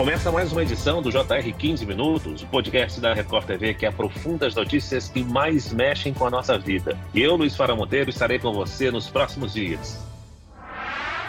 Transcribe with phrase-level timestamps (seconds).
[0.00, 4.46] Começa mais uma edição do JR 15 Minutos, o podcast da Record TV que aprofunda
[4.46, 6.96] as notícias que mais mexem com a nossa vida.
[7.12, 10.02] E eu, Luiz Fara Monteiro, estarei com você nos próximos dias.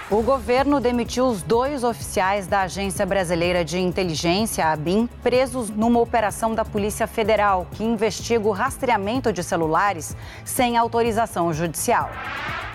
[0.09, 5.99] O governo demitiu os dois oficiais da Agência Brasileira de Inteligência, a ABIN, presos numa
[5.99, 10.15] operação da Polícia Federal que investiga o rastreamento de celulares
[10.45, 12.09] sem autorização judicial.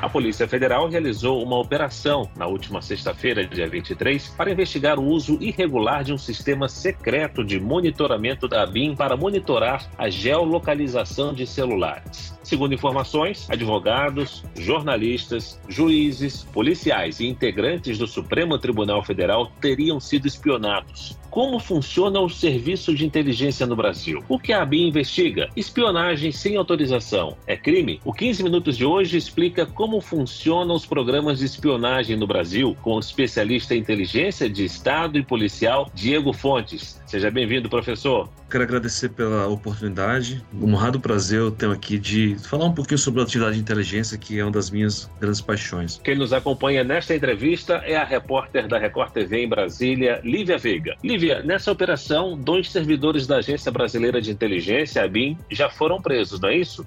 [0.00, 5.38] A Polícia Federal realizou uma operação na última sexta-feira, dia 23, para investigar o uso
[5.40, 12.36] irregular de um sistema secreto de monitoramento da ABIN para monitorar a geolocalização de celulares.
[12.42, 21.18] Segundo informações, advogados, jornalistas, juízes, policiais e integrantes do Supremo Tribunal Federal teriam sido espionados.
[21.28, 24.24] Como funciona o serviço de inteligência no Brasil?
[24.26, 25.50] O que a ABIN investiga?
[25.54, 28.00] Espionagem sem autorização é crime?
[28.06, 32.96] O 15 Minutos de hoje explica como funcionam os programas de espionagem no Brasil com
[32.96, 37.00] o especialista em inteligência de Estado e policial Diego Fontes.
[37.06, 38.28] Seja bem-vindo, professor.
[38.50, 40.44] Quero agradecer pela oportunidade.
[40.52, 44.18] Um honrado prazer eu tenho aqui de falar um pouquinho sobre a atividade de inteligência,
[44.18, 46.00] que é uma das minhas grandes paixões.
[46.02, 50.96] Quem nos acompanha nesta entrevista é a repórter da Record TV em Brasília, Lívia Veiga.
[51.02, 56.40] Lívia, nessa operação, dois servidores da Agência Brasileira de Inteligência, a BIM, já foram presos,
[56.40, 56.84] não é isso?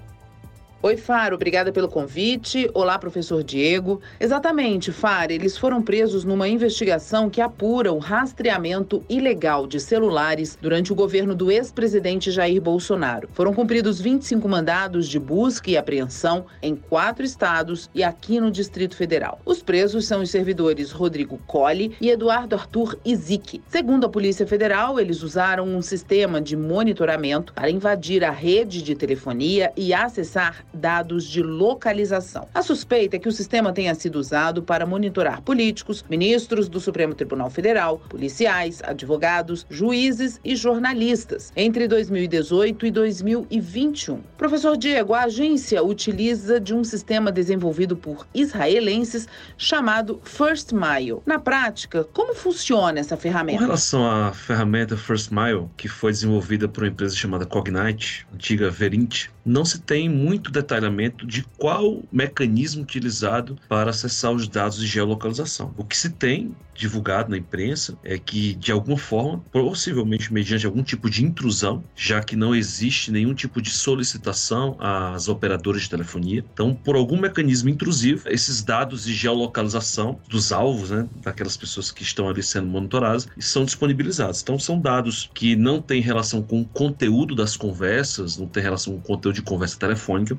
[0.82, 2.70] Oi, Faro, obrigada pelo convite.
[2.72, 4.00] Olá, professor Diego.
[4.18, 10.90] Exatamente, Faro, eles foram presos numa investigação que apura o rastreamento ilegal de celulares durante
[10.90, 13.28] o governo do ex-presidente Jair Bolsonaro.
[13.34, 18.96] Foram cumpridos 25 mandados de busca e apreensão em quatro estados e aqui no Distrito
[18.96, 19.38] Federal.
[19.44, 23.62] Os presos são os servidores Rodrigo Colli e Eduardo Arthur Izik.
[23.68, 28.94] Segundo a Polícia Federal, eles usaram um sistema de monitoramento para invadir a rede de
[28.94, 32.48] telefonia e acessar dados de localização.
[32.54, 37.14] A suspeita é que o sistema tenha sido usado para monitorar políticos, ministros do Supremo
[37.14, 44.20] Tribunal Federal, policiais, advogados, juízes e jornalistas entre 2018 e 2021.
[44.36, 51.18] Professor Diego, a agência utiliza de um sistema desenvolvido por israelenses chamado First Mile.
[51.26, 53.58] Na prática, como funciona essa ferramenta?
[53.58, 58.70] Com relação à ferramenta First Mile, que foi desenvolvida por uma empresa chamada Cognite, antiga
[58.70, 64.86] Verint, não se tem muito detalhamento de qual mecanismo utilizado para acessar os dados de
[64.86, 65.74] geolocalização.
[65.76, 70.82] O que se tem divulgado na imprensa é que, de alguma forma, possivelmente mediante algum
[70.82, 76.42] tipo de intrusão, já que não existe nenhum tipo de solicitação às operadoras de telefonia,
[76.52, 82.02] então, por algum mecanismo intrusivo, esses dados de geolocalização dos alvos, né, daquelas pessoas que
[82.02, 84.40] estão ali sendo monitoradas, são disponibilizados.
[84.40, 88.94] Então, são dados que não têm relação com o conteúdo das conversas, não têm relação
[88.94, 90.38] com o conteúdo de conversa telefônica,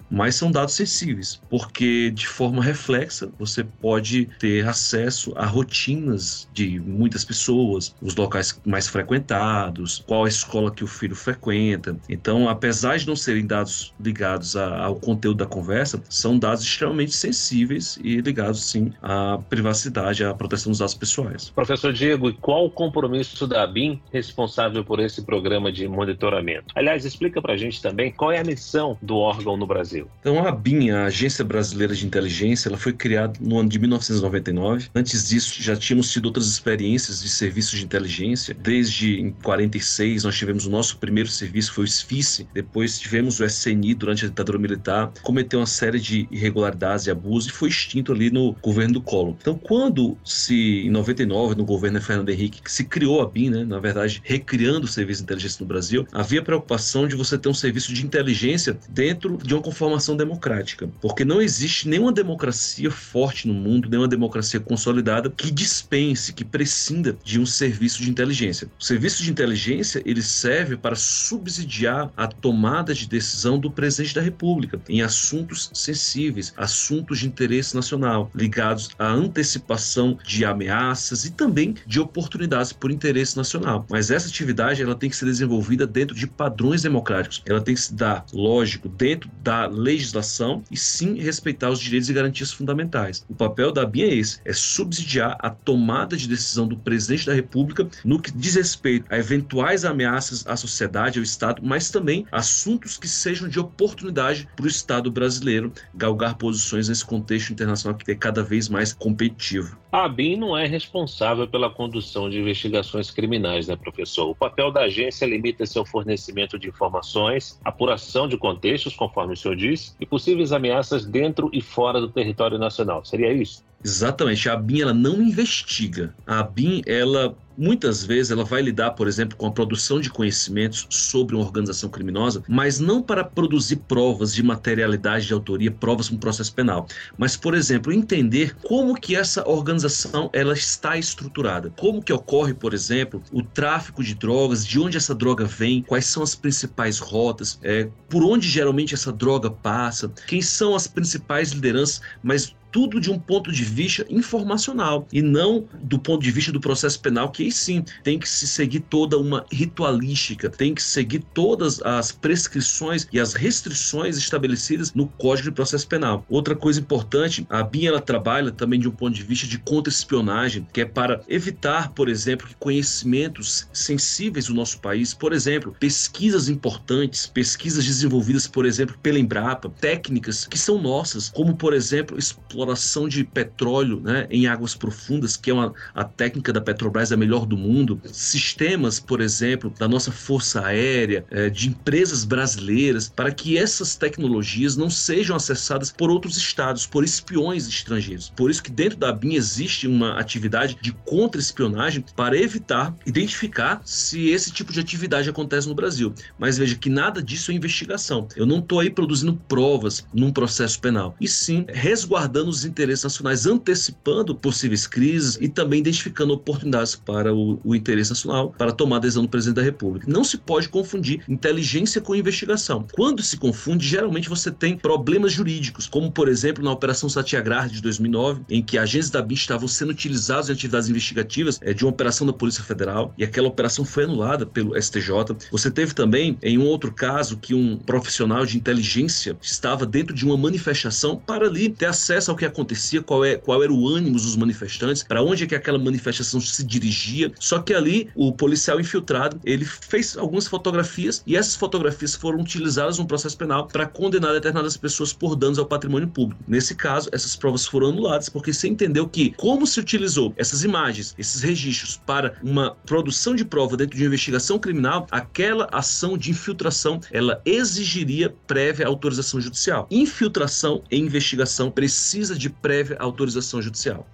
[0.11, 6.79] mas são dados sensíveis, porque de forma reflexa você pode ter acesso a rotinas de
[6.79, 11.97] muitas pessoas, os locais mais frequentados, qual a escola que o filho frequenta.
[12.09, 17.97] Então, apesar de não serem dados ligados ao conteúdo da conversa, são dados extremamente sensíveis
[18.03, 21.49] e ligados sim à privacidade, à proteção dos dados pessoais.
[21.49, 26.65] Professor Diego, e qual o compromisso da ABIN responsável por esse programa de monitoramento?
[26.75, 30.00] Aliás, explica para a gente também qual é a missão do órgão no Brasil.
[30.19, 34.89] Então, a ABIN, a Agência Brasileira de Inteligência, ela foi criada no ano de 1999.
[34.95, 38.53] Antes disso, já tínhamos tido outras experiências de serviços de inteligência.
[38.53, 42.47] Desde em 46, nós tivemos o nosso primeiro serviço, foi o SFICE.
[42.53, 45.11] Depois tivemos o SNI durante a ditadura militar.
[45.21, 49.35] Cometeu uma série de irregularidades e abusos e foi extinto ali no governo do Collor.
[49.39, 53.63] Então, quando se, em 99, no governo Fernando Henrique, que se criou a BIM, né,
[53.63, 57.53] na verdade, recriando o serviço de inteligência no Brasil, havia preocupação de você ter um
[57.53, 63.47] serviço de inteligência dentro de uma conformação transformação democrática, porque não existe nenhuma democracia forte
[63.47, 68.69] no mundo, nenhuma democracia consolidada que dispense, que prescinda de um serviço de inteligência.
[68.79, 74.21] O serviço de inteligência ele serve para subsidiar a tomada de decisão do presidente da
[74.21, 81.75] República em assuntos sensíveis, assuntos de interesse nacional, ligados à antecipação de ameaças e também
[81.85, 83.85] de oportunidades por interesse nacional.
[83.89, 87.41] Mas essa atividade ela tem que ser desenvolvida dentro de padrões democráticos.
[87.45, 92.13] Ela tem que se dar, lógico, dentro da legislação e sim respeitar os direitos e
[92.13, 93.25] garantias fundamentais.
[93.27, 97.33] O papel da BIM é esse, é subsidiar a tomada de decisão do presidente da
[97.33, 102.97] República no que diz respeito a eventuais ameaças à sociedade, ao Estado, mas também assuntos
[102.97, 108.15] que sejam de oportunidade para o Estado brasileiro galgar posições nesse contexto internacional que é
[108.15, 109.80] cada vez mais competitivo.
[109.91, 114.29] A ABIN não é responsável pela condução de investigações criminais, né, professor?
[114.29, 119.57] O papel da agência limita-se ao fornecimento de informações, apuração de contextos, conforme o senhor
[119.57, 123.03] disse, e possíveis ameaças dentro e fora do território nacional.
[123.03, 123.65] Seria isso?
[123.83, 124.47] Exatamente.
[124.47, 126.15] A BIM ela não investiga.
[126.25, 130.87] A BIM ela muitas vezes ela vai lidar, por exemplo, com a produção de conhecimentos
[130.89, 136.17] sobre uma organização criminosa, mas não para produzir provas de materialidade de autoria, provas no
[136.17, 136.87] processo penal,
[137.17, 142.73] mas, por exemplo, entender como que essa organização ela está estruturada, como que ocorre, por
[142.73, 147.59] exemplo, o tráfico de drogas, de onde essa droga vem, quais são as principais rotas,
[147.63, 153.11] é, por onde geralmente essa droga passa, quem são as principais lideranças, mas tudo de
[153.11, 157.40] um ponto de vista informacional e não do ponto de vista do processo penal, que
[157.41, 163.07] aí sim tem que se seguir toda uma ritualística, tem que seguir todas as prescrições
[163.11, 166.25] e as restrições estabelecidas no Código de Processo Penal.
[166.29, 170.67] Outra coisa importante, a BIM ela trabalha também de um ponto de vista de contra-espionagem,
[170.71, 176.49] que é para evitar, por exemplo, que conhecimentos sensíveis do nosso país, por exemplo, pesquisas
[176.49, 183.07] importantes, pesquisas desenvolvidas, por exemplo, pela Embrapa, técnicas que são nossas, como por exemplo, exploração
[183.07, 187.30] de petróleo né, em águas profundas, que é uma, a técnica da Petrobras a melhor
[187.39, 193.57] do mundo, sistemas, por exemplo, da nossa Força Aérea, é, de empresas brasileiras, para que
[193.57, 198.31] essas tecnologias não sejam acessadas por outros estados, por espiões estrangeiros.
[198.35, 204.29] Por isso que dentro da BIM existe uma atividade de contra-espionagem para evitar, identificar se
[204.29, 206.13] esse tipo de atividade acontece no Brasil.
[206.37, 208.27] Mas veja que nada disso é investigação.
[208.35, 213.45] Eu não estou aí produzindo provas num processo penal, e sim resguardando os interesses nacionais,
[213.45, 219.23] antecipando possíveis crises e também identificando oportunidades para o, o interesse nacional, para tomar adesão
[219.23, 220.05] do presidente da República.
[220.09, 222.85] Não se pode confundir inteligência com investigação.
[222.93, 227.81] Quando se confunde, geralmente você tem problemas jurídicos, como por exemplo na Operação Satyagraha de
[227.81, 231.91] 2009, em que agentes da BIM estavam sendo utilizados em atividades investigativas é, de uma
[231.91, 235.11] operação da Polícia Federal e aquela operação foi anulada pelo STJ.
[235.51, 240.25] Você teve também, em um outro caso, que um profissional de inteligência estava dentro de
[240.25, 244.15] uma manifestação para ali ter acesso ao que acontecia, qual, é, qual era o ânimo
[244.15, 247.10] dos manifestantes, para onde é que aquela manifestação se dirigia.
[247.39, 252.97] Só que ali o policial infiltrado ele fez algumas fotografias e essas fotografias foram utilizadas
[252.97, 256.43] no processo penal para condenar determinadas pessoas por danos ao patrimônio público.
[256.47, 261.13] Nesse caso, essas provas foram anuladas porque se entendeu que, como se utilizou essas imagens,
[261.17, 266.31] esses registros para uma produção de prova dentro de uma investigação criminal, aquela ação de
[266.31, 269.87] infiltração ela exigiria prévia autorização judicial.
[269.91, 274.07] Infiltração em investigação precisa de prévia autorização judicial.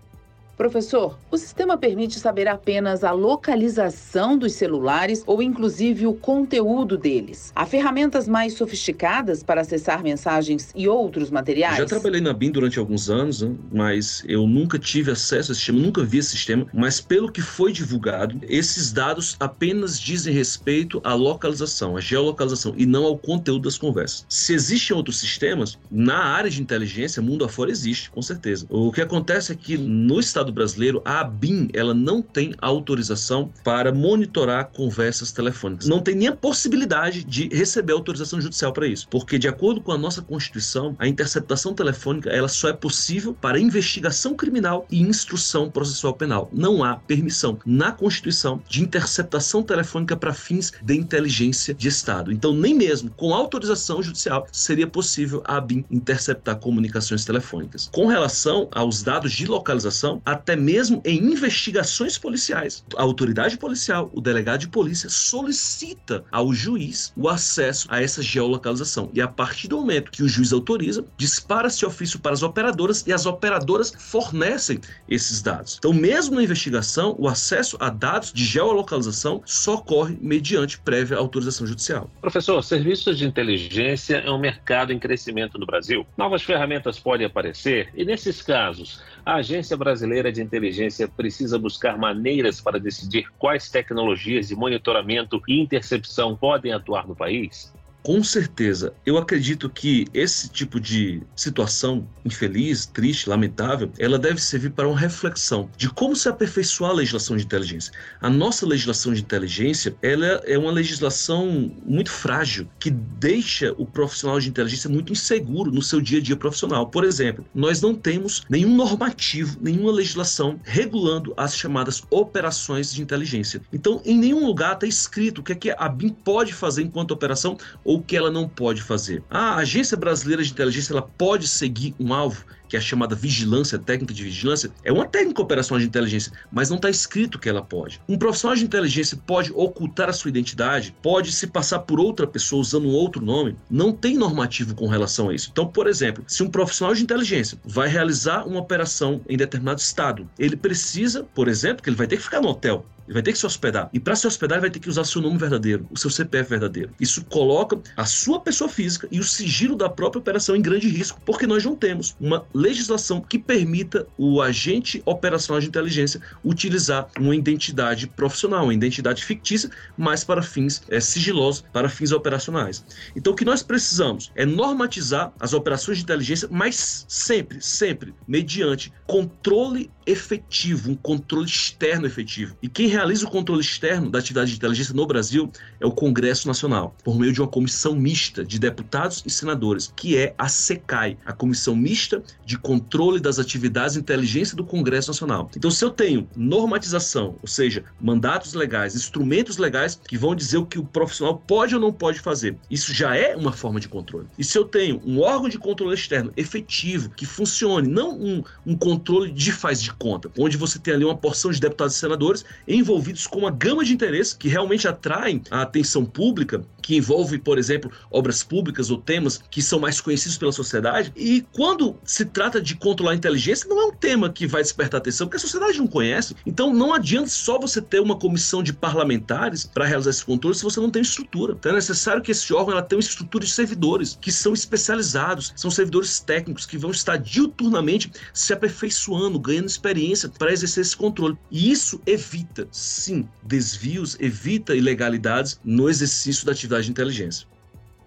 [0.58, 7.52] Professor, o sistema permite saber apenas a localização dos celulares ou inclusive o conteúdo deles.
[7.56, 11.78] Há ferramentas mais sofisticadas para acessar mensagens e outros materiais?
[11.78, 15.60] Já trabalhei na BIM durante alguns anos, né, mas eu nunca tive acesso a esse
[15.60, 21.00] sistema, nunca vi esse sistema, mas pelo que foi divulgado, esses dados apenas dizem respeito
[21.04, 24.26] à localização, à geolocalização e não ao conteúdo das conversas.
[24.28, 28.66] Se existem outros sistemas, na área de inteligência, mundo afora existe, com certeza.
[28.70, 33.52] O que acontece é que no estado Estado brasileiro, a ABIN, ela não tem autorização
[33.64, 35.88] para monitorar conversas telefônicas.
[35.88, 39.92] Não tem nem a possibilidade de receber autorização judicial para isso, porque de acordo com
[39.92, 45.70] a nossa Constituição, a interceptação telefônica, ela só é possível para investigação criminal e instrução
[45.70, 46.50] processual penal.
[46.54, 52.32] Não há permissão na Constituição de interceptação telefônica para fins de inteligência de Estado.
[52.32, 57.90] Então, nem mesmo com autorização judicial seria possível a ABIN interceptar comunicações telefônicas.
[57.92, 62.86] Com relação aos dados de localização, a até mesmo em investigações policiais.
[62.96, 69.10] A autoridade policial, o delegado de polícia, solicita ao juiz o acesso a essa geolocalização.
[69.14, 73.12] E a partir do momento que o juiz autoriza, dispara-se ofício para as operadoras e
[73.12, 75.78] as operadoras fornecem esses dados.
[75.78, 81.66] Então, mesmo na investigação, o acesso a dados de geolocalização só ocorre mediante prévia autorização
[81.66, 82.10] judicial.
[82.22, 86.06] Professor, serviços de inteligência é um mercado em crescimento no Brasil.
[86.16, 92.62] Novas ferramentas podem aparecer e, nesses casos, a Agência Brasileira de Inteligência precisa buscar maneiras
[92.62, 97.74] para decidir quais tecnologias de monitoramento e intercepção podem atuar no país?
[98.08, 104.70] Com certeza, eu acredito que esse tipo de situação infeliz, triste, lamentável, ela deve servir
[104.70, 107.92] para uma reflexão de como se aperfeiçoar a legislação de inteligência.
[108.22, 114.40] A nossa legislação de inteligência, ela é uma legislação muito frágil que deixa o profissional
[114.40, 116.88] de inteligência muito inseguro no seu dia a dia profissional.
[116.88, 123.62] Por exemplo, nós não temos nenhum normativo, nenhuma legislação regulando as chamadas operações de inteligência.
[123.74, 127.12] Então, em nenhum lugar está escrito o que, é que a BIM pode fazer enquanto
[127.12, 129.24] operação ou o que ela não pode fazer.
[129.30, 133.80] A Agência Brasileira de Inteligência ela pode seguir um alvo que é a chamada vigilância,
[133.80, 137.62] técnica de vigilância, é uma técnica operacional de inteligência, mas não está escrito que ela
[137.62, 138.02] pode.
[138.08, 142.62] Um profissional de inteligência pode ocultar a sua identidade, pode se passar por outra pessoa
[142.62, 145.50] usando um outro nome, não tem normativo com relação a isso.
[145.52, 150.30] Então, por exemplo, se um profissional de inteligência vai realizar uma operação em determinado estado,
[150.38, 153.32] ele precisa, por exemplo, que ele vai ter que ficar no hotel, Ele vai ter
[153.32, 153.90] que se hospedar.
[153.94, 156.50] E para se hospedar, ele vai ter que usar seu nome verdadeiro, o seu CPF
[156.50, 156.92] verdadeiro.
[157.00, 161.22] Isso coloca a sua pessoa física e o sigilo da própria operação em grande risco,
[161.26, 167.36] porque nós não temos uma legislação que permita o agente operacional de inteligência utilizar uma
[167.36, 172.84] identidade profissional, uma identidade fictícia, mas para fins é, sigilosos, para fins operacionais.
[173.16, 178.92] Então, o que nós precisamos é normatizar as operações de inteligência, mas sempre, sempre mediante
[179.06, 182.56] controle efetivo, um controle externo efetivo.
[182.62, 186.48] E quem realiza o controle externo da atividade de inteligência no Brasil é o Congresso
[186.48, 191.16] Nacional, por meio de uma comissão mista de deputados e senadores, que é a SECAI,
[191.24, 195.50] a Comissão Mista de Controle das Atividades de Inteligência do Congresso Nacional.
[195.56, 200.66] Então, se eu tenho normatização, ou seja, mandatos legais, instrumentos legais que vão dizer o
[200.66, 204.26] que o profissional pode ou não pode fazer, isso já é uma forma de controle.
[204.40, 208.76] E se eu tenho um órgão de controle externo efetivo, que funcione, não um, um
[208.76, 212.44] controle de faz de conta, onde você tem ali uma porção de deputados e senadores
[212.88, 217.58] envolvidos com uma gama de interesses que realmente atraem a atenção pública, que envolve, por
[217.58, 221.12] exemplo, obras públicas ou temas que são mais conhecidos pela sociedade.
[221.18, 225.00] E quando se trata de controlar a inteligência, não é um tema que vai despertar
[225.00, 226.34] atenção, porque a sociedade não conhece.
[226.46, 230.64] Então não adianta só você ter uma comissão de parlamentares para realizar esse controle se
[230.64, 231.56] você não tem estrutura.
[231.60, 235.52] Então é necessário que esse órgão ela tenha uma estrutura de servidores que são especializados,
[235.58, 241.38] são servidores técnicos que vão estar diuturnamente se aperfeiçoando, ganhando experiência para exercer esse controle.
[241.52, 247.48] E isso evita, sim, desvios, evita ilegalidades no exercício da atividade de inteligência.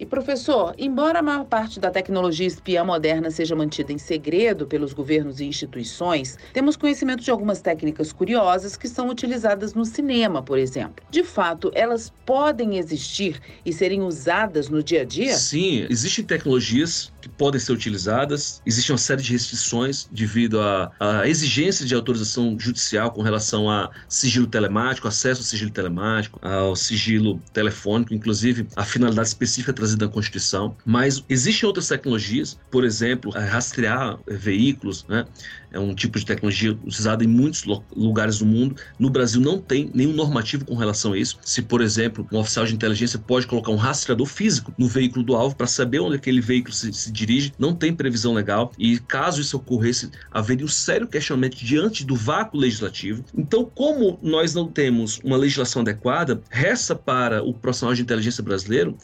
[0.00, 4.94] E professor, embora a maior parte da tecnologia espiã moderna seja mantida em segredo pelos
[4.94, 10.56] governos e instituições, temos conhecimento de algumas técnicas curiosas que são utilizadas no cinema, por
[10.56, 11.04] exemplo.
[11.10, 15.36] De fato, elas podem existir e serem usadas no dia a dia?
[15.36, 21.28] Sim, existem tecnologias que podem ser utilizadas, existe uma série de restrições devido à, à
[21.28, 27.38] exigência de autorização judicial com relação a sigilo telemático, acesso ao sigilo telemático, ao sigilo
[27.52, 34.18] telefônico, inclusive a finalidade específica trazida na Constituição, mas existem outras tecnologias, por exemplo, rastrear
[34.26, 35.26] veículos, né?
[35.72, 38.74] É um tipo de tecnologia usada em muitos lugares do mundo.
[38.98, 41.38] No Brasil não tem nenhum normativo com relação a isso.
[41.42, 45.36] Se, por exemplo, um oficial de inteligência pode colocar um rastreador físico no veículo do
[45.36, 48.72] alvo para saber onde aquele veículo se, se dirige, não tem previsão legal.
[48.76, 53.24] E caso isso ocorresse, haveria um sério questionamento diante do vácuo legislativo.
[53.36, 58.96] Então, como nós não temos uma legislação adequada, resta para o profissional de inteligência brasileiro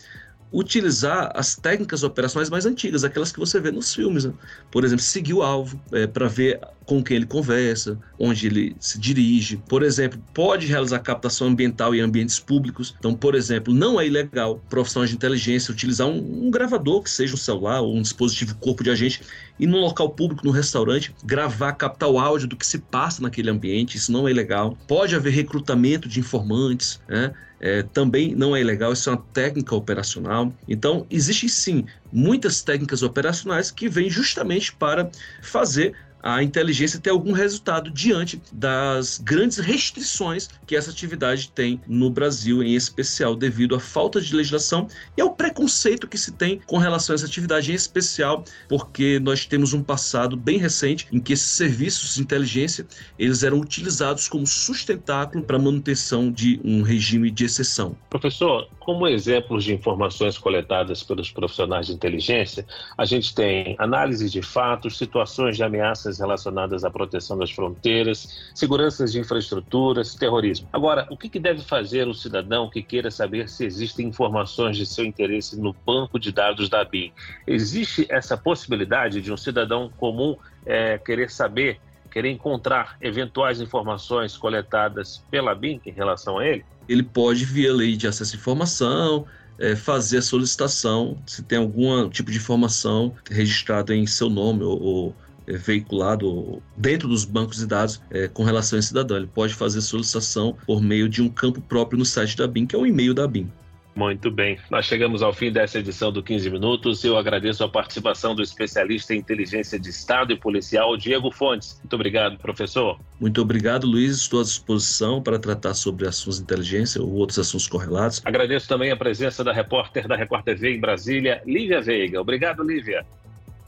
[0.52, 4.24] utilizar as técnicas operacionais mais antigas, aquelas que você vê nos filmes.
[4.24, 4.32] Né?
[4.70, 8.98] Por exemplo, seguir o alvo é, para ver com quem ele conversa, onde ele se
[8.98, 9.56] dirige.
[9.68, 12.94] Por exemplo, pode realizar captação ambiental em ambientes públicos.
[12.98, 17.34] Então, por exemplo, não é ilegal profissionais de inteligência utilizar um, um gravador, que seja
[17.34, 19.20] um celular ou um dispositivo corpo de agente,
[19.58, 23.50] e no local público, no restaurante, gravar, captar o áudio do que se passa naquele
[23.50, 23.96] ambiente.
[23.96, 24.78] Isso não é ilegal.
[24.86, 27.34] Pode haver recrutamento de informantes, né?
[27.66, 30.52] É, também não é ilegal, isso é uma técnica operacional.
[30.68, 35.10] Então, existem sim muitas técnicas operacionais que vêm justamente para
[35.42, 35.92] fazer
[36.26, 42.64] a inteligência ter algum resultado diante das grandes restrições que essa atividade tem no Brasil,
[42.64, 47.14] em especial devido à falta de legislação e ao preconceito que se tem com relação
[47.14, 51.46] a essa atividade, em especial porque nós temos um passado bem recente em que esses
[51.46, 57.44] serviços de inteligência eles eram utilizados como sustentáculo para a manutenção de um regime de
[57.44, 57.96] exceção.
[58.10, 62.66] Professor, como exemplos de informações coletadas pelos profissionais de inteligência,
[62.96, 69.12] a gente tem análise de fatos, situações de ameaças relacionadas à proteção das fronteiras, seguranças
[69.12, 70.68] de infraestruturas, terrorismo.
[70.72, 75.04] Agora, o que deve fazer o cidadão que queira saber se existem informações de seu
[75.04, 77.12] interesse no banco de dados da BIM?
[77.46, 81.80] Existe essa possibilidade de um cidadão comum é, querer saber,
[82.10, 86.64] querer encontrar eventuais informações coletadas pela BIM em relação a ele?
[86.88, 89.26] Ele pode, via lei de acesso à informação,
[89.58, 94.80] é, fazer a solicitação, se tem algum tipo de informação registrada em seu nome ou,
[94.80, 95.16] ou
[95.54, 99.16] veiculado dentro dos bancos de dados é, com relação a esse cidadão.
[99.16, 102.74] Ele pode fazer solicitação por meio de um campo próprio no site da BIM, que
[102.74, 103.50] é o e-mail da BIM.
[103.96, 104.58] Muito bem.
[104.70, 107.02] Nós chegamos ao fim dessa edição do 15 Minutos.
[107.02, 111.78] Eu agradeço a participação do especialista em inteligência de Estado e policial, Diego Fontes.
[111.78, 113.00] Muito obrigado, professor.
[113.18, 114.18] Muito obrigado, Luiz.
[114.18, 118.20] Estou à disposição para tratar sobre assuntos de inteligência ou outros assuntos correlatos.
[118.22, 122.20] Agradeço também a presença da repórter da Record TV em Brasília, Lívia Veiga.
[122.20, 123.06] Obrigado, Lívia.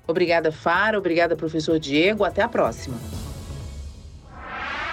[0.08, 0.98] Obrigada, Fara.
[0.98, 2.24] Obrigada, professor Diego.
[2.24, 2.96] Até a próxima.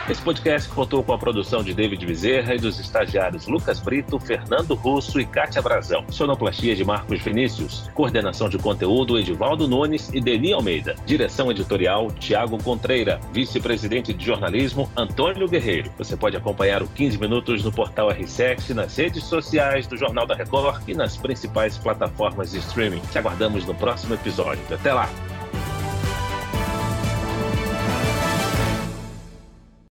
[0.07, 4.75] Esse podcast contou com a produção de David Bezerra e dos estagiários Lucas Brito, Fernando
[4.75, 6.05] Russo e Kátia Brazão.
[6.11, 7.89] Sonoplastia de Marcos Vinícius.
[7.95, 10.95] Coordenação de conteúdo Edivaldo Nunes e Deni Almeida.
[11.07, 13.19] Direção editorial Tiago Contreira.
[13.33, 15.91] Vice-presidente de jornalismo Antônio Guerreiro.
[15.97, 20.35] Você pode acompanhar o 15 Minutos no portal R7, nas redes sociais do Jornal da
[20.35, 23.01] Record e nas principais plataformas de streaming.
[23.11, 24.61] Te aguardamos no próximo episódio.
[24.69, 25.09] Até lá!